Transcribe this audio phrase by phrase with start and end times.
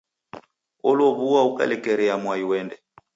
[0.89, 2.75] Olow'oa ukalekerea mwai uende.